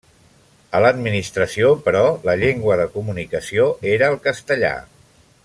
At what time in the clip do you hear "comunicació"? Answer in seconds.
2.95-3.69